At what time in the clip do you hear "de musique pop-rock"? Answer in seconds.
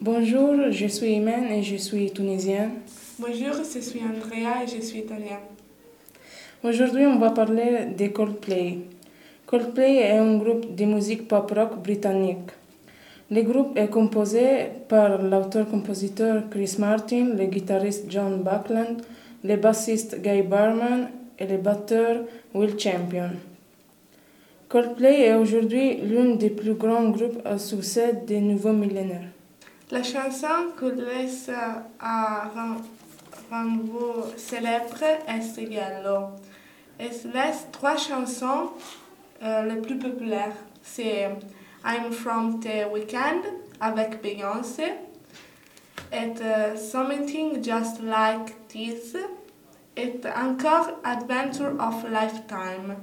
10.72-11.82